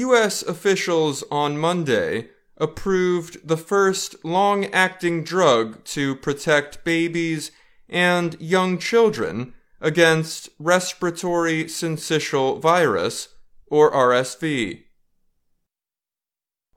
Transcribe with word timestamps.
U.S. 0.00 0.42
officials 0.42 1.24
on 1.30 1.58
Monday 1.58 2.28
approved 2.56 3.46
the 3.46 3.56
first 3.56 4.24
long 4.24 4.66
acting 4.66 5.24
drug 5.24 5.82
to 5.84 6.14
protect 6.16 6.84
babies 6.84 7.50
and 7.88 8.36
young 8.40 8.78
children 8.78 9.54
against 9.80 10.50
respiratory 10.58 11.64
syncytial 11.64 12.60
virus, 12.60 13.28
or 13.66 13.90
RSV. 13.90 14.82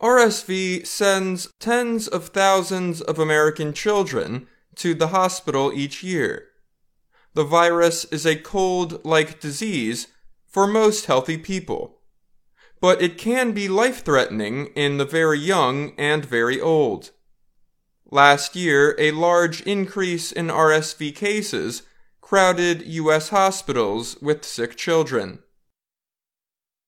RSV 0.00 0.86
sends 0.86 1.48
tens 1.58 2.08
of 2.08 2.28
thousands 2.28 3.00
of 3.00 3.18
American 3.18 3.72
children 3.72 4.46
to 4.76 4.94
the 4.94 5.08
hospital 5.08 5.72
each 5.72 6.02
year. 6.02 6.48
The 7.34 7.44
virus 7.44 8.04
is 8.06 8.26
a 8.26 8.36
cold 8.36 9.04
like 9.04 9.40
disease 9.40 10.08
for 10.46 10.66
most 10.66 11.06
healthy 11.06 11.38
people, 11.38 12.01
but 12.82 13.00
it 13.00 13.16
can 13.16 13.52
be 13.52 13.68
life 13.68 14.04
threatening 14.04 14.66
in 14.74 14.98
the 14.98 15.04
very 15.04 15.38
young 15.38 15.92
and 15.96 16.24
very 16.24 16.60
old. 16.60 17.12
Last 18.10 18.56
year, 18.56 18.96
a 18.98 19.12
large 19.12 19.60
increase 19.62 20.32
in 20.32 20.48
RSV 20.48 21.14
cases 21.14 21.84
crowded 22.20 22.82
U.S. 22.82 23.28
hospitals 23.28 24.20
with 24.20 24.44
sick 24.44 24.76
children. 24.76 25.38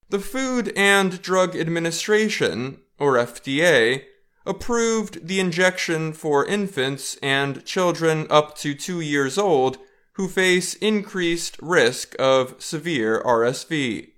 The 0.09 0.19
Food 0.19 0.73
and 0.77 1.23
Drug 1.23 1.55
Administration, 1.55 2.81
or 2.99 3.15
FDA, 3.15 4.03
approved 4.45 5.29
the 5.29 5.39
injection 5.39 6.13
for 6.13 6.45
infants 6.45 7.17
and 7.23 7.65
children 7.65 8.27
up 8.31 8.59
to 8.59 8.75
two 8.75 9.01
years 9.01 9.39
old 9.39 9.79
who 10.15 10.27
face 10.27 10.75
increased 10.75 11.57
risk 11.63 12.17
of 12.19 12.61
severe 12.61 13.23
RSV. 13.23 14.14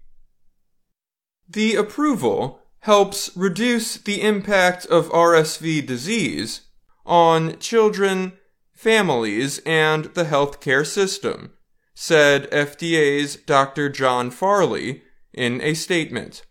The 1.48 1.77
approval 1.77 2.60
helps 2.80 3.36
reduce 3.36 3.96
the 3.96 4.23
impact 4.23 4.86
of 4.86 5.09
RSV 5.10 5.86
disease 5.86 6.62
on 7.05 7.58
children, 7.58 8.33
families, 8.75 9.61
and 9.64 10.06
the 10.14 10.25
healthcare 10.25 10.86
system, 10.86 11.53
said 11.94 12.50
FDA's 12.50 13.36
Dr. 13.36 13.88
John 13.88 14.30
Farley 14.30 15.03
in 15.33 15.61
a 15.61 15.75
statement. 15.75 16.44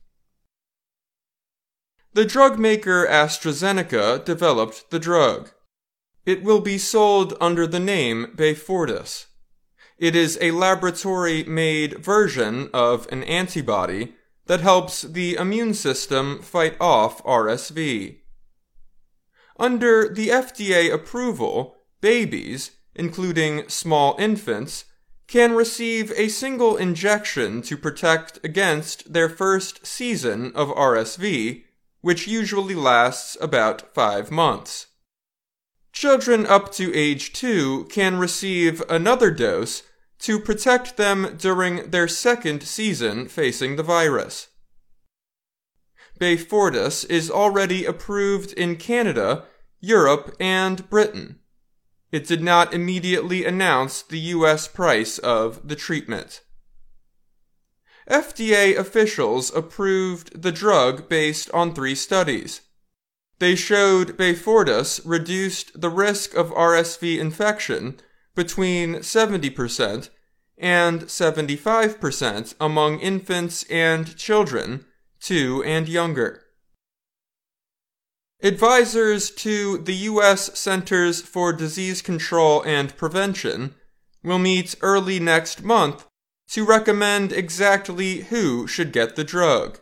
The 2.13 2.25
drug 2.25 2.57
maker 2.57 3.05
AstraZeneca 3.05 4.23
developed 4.23 4.89
the 4.89 4.99
drug. 4.99 5.51
It 6.25 6.43
will 6.43 6.61
be 6.61 6.77
sold 6.77 7.33
under 7.41 7.67
the 7.67 7.79
name 7.79 8.27
Beyfortus. 8.35 9.25
It 9.97 10.15
is 10.15 10.37
a 10.41 10.51
laboratory 10.51 11.43
made 11.43 12.03
version 12.03 12.69
of 12.73 13.11
an 13.11 13.23
antibody 13.23 14.15
that 14.47 14.61
helps 14.61 15.01
the 15.01 15.35
immune 15.35 15.73
system 15.73 16.41
fight 16.41 16.75
off 16.79 17.23
RSV. 17.23 18.17
Under 19.57 20.09
the 20.09 20.29
FDA 20.29 20.93
approval, 20.93 21.77
babies, 22.01 22.71
including 22.93 23.67
small 23.69 24.15
infants, 24.19 24.85
can 25.27 25.53
receive 25.53 26.11
a 26.11 26.27
single 26.27 26.77
injection 26.77 27.61
to 27.63 27.77
protect 27.77 28.39
against 28.43 29.11
their 29.11 29.29
first 29.29 29.85
season 29.85 30.51
of 30.53 30.69
RSV, 30.69 31.63
which 32.01 32.27
usually 32.27 32.75
lasts 32.75 33.35
about 33.41 33.93
five 33.93 34.29
months. 34.29 34.87
Children 35.91 36.45
up 36.45 36.71
to 36.73 36.93
age 36.93 37.33
2 37.33 37.85
can 37.85 38.17
receive 38.17 38.83
another 38.89 39.31
dose 39.31 39.81
to 40.25 40.39
protect 40.39 40.97
them 40.97 41.35
during 41.37 41.91
their 41.91 42.07
second 42.07 42.63
season 42.63 43.27
facing 43.27 43.75
the 43.75 43.83
virus. 43.83 44.47
Beyfortus 46.19 47.07
is 47.07 47.29
already 47.29 47.85
approved 47.85 48.51
in 48.53 48.75
Canada, 48.77 49.45
Europe, 49.79 50.35
and 50.39 50.89
Britain. 50.89 51.37
It 52.11 52.25
did 52.25 52.41
not 52.41 52.73
immediately 52.73 53.45
announce 53.45 54.01
the 54.01 54.17
U.S. 54.17 54.67
price 54.67 55.19
of 55.19 55.67
the 55.67 55.75
treatment. 55.75 56.41
FDA 58.09 58.75
officials 58.75 59.55
approved 59.55 60.41
the 60.41 60.51
drug 60.51 61.07
based 61.07 61.51
on 61.51 61.71
three 61.71 61.93
studies. 61.93 62.61
They 63.37 63.55
showed 63.55 64.17
Beyfortus 64.17 65.01
reduced 65.05 65.79
the 65.79 65.91
risk 65.91 66.33
of 66.33 66.49
RSV 66.49 67.19
infection 67.19 67.99
between 68.33 68.95
70% 68.95 70.09
and 70.57 71.01
75% 71.01 72.55
among 72.59 72.99
infants 72.99 73.63
and 73.69 74.15
children, 74.15 74.85
two 75.19 75.63
and 75.63 75.89
younger. 75.89 76.41
Advisors 78.43 79.31
to 79.31 79.77
the 79.77 79.95
U.S. 80.11 80.57
Centers 80.57 81.21
for 81.21 81.51
Disease 81.51 82.01
Control 82.01 82.61
and 82.63 82.95
Prevention 82.95 83.75
will 84.23 84.39
meet 84.39 84.75
early 84.81 85.19
next 85.19 85.63
month 85.63 86.05
to 86.49 86.65
recommend 86.65 87.31
exactly 87.31 88.21
who 88.21 88.67
should 88.67 88.91
get 88.91 89.15
the 89.15 89.23
drug. 89.23 89.79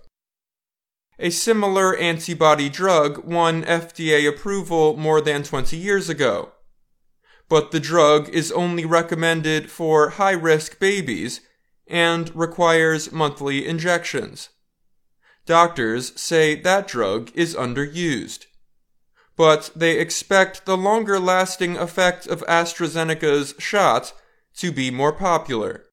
A 1.20 1.30
similar 1.30 1.96
antibody 1.96 2.70
drug 2.70 3.26
won 3.26 3.64
FDA 3.64 4.28
approval 4.28 4.98
more 4.98 5.22
than 5.22 5.44
20 5.44 5.78
years 5.78 6.10
ago. 6.10 6.52
But 7.54 7.70
the 7.70 7.80
drug 7.80 8.30
is 8.30 8.52
only 8.52 8.84
recommended 8.84 9.70
for 9.70 10.10
high 10.10 10.32
risk 10.32 10.80
babies 10.80 11.40
and 11.86 12.36
requires 12.36 13.12
monthly 13.12 13.68
injections. 13.68 14.50
Doctors 15.46 16.20
say 16.20 16.56
that 16.56 16.88
drug 16.88 17.30
is 17.36 17.54
underused. 17.54 18.48
But 19.38 19.70
they 19.76 20.00
expect 20.00 20.66
the 20.66 20.76
longer 20.76 21.20
lasting 21.20 21.78
effect 21.78 22.26
of 22.26 22.42
AstraZeneca's 22.48 23.54
shot 23.60 24.14
to 24.56 24.72
be 24.72 24.90
more 24.90 25.14
popular. 25.14 25.86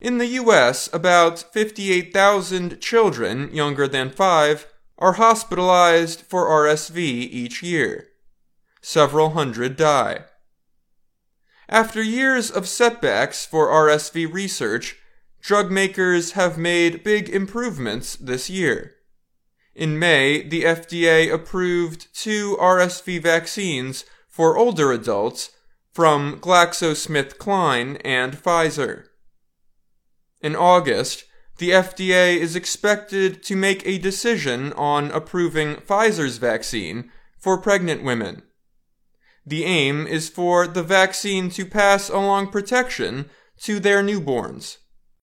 In 0.00 0.16
the 0.16 0.40
US, 0.40 0.88
about 0.94 1.52
58,000 1.52 2.80
children 2.80 3.54
younger 3.54 3.86
than 3.86 4.08
5 4.08 4.72
are 4.96 5.12
hospitalized 5.12 6.22
for 6.22 6.46
RSV 6.46 6.96
each 6.96 7.62
year. 7.62 8.08
Several 8.86 9.30
hundred 9.30 9.76
die. 9.78 10.26
After 11.70 12.02
years 12.02 12.50
of 12.50 12.68
setbacks 12.68 13.46
for 13.46 13.68
RSV 13.68 14.30
research, 14.30 14.96
drug 15.40 15.70
makers 15.70 16.32
have 16.32 16.58
made 16.58 17.02
big 17.02 17.30
improvements 17.30 18.14
this 18.14 18.50
year. 18.50 18.96
In 19.74 19.98
May, 19.98 20.46
the 20.46 20.64
FDA 20.64 21.32
approved 21.32 22.14
two 22.14 22.58
RSV 22.60 23.22
vaccines 23.22 24.04
for 24.28 24.58
older 24.58 24.92
adults 24.92 25.48
from 25.90 26.38
GlaxoSmithKline 26.40 28.02
and 28.04 28.36
Pfizer. 28.36 29.06
In 30.42 30.54
August, 30.54 31.24
the 31.56 31.70
FDA 31.70 32.36
is 32.36 32.54
expected 32.54 33.42
to 33.44 33.56
make 33.56 33.82
a 33.86 33.96
decision 33.96 34.74
on 34.74 35.10
approving 35.10 35.76
Pfizer's 35.76 36.36
vaccine 36.36 37.10
for 37.38 37.56
pregnant 37.56 38.04
women. 38.04 38.42
The 39.46 39.64
aim 39.64 40.06
is 40.06 40.28
for 40.28 40.66
the 40.66 40.82
vaccine 40.82 41.50
to 41.50 41.66
pass 41.66 42.08
along 42.08 42.50
protection 42.50 43.28
to 43.62 43.78
their 43.78 44.02
newborns. 44.02 44.78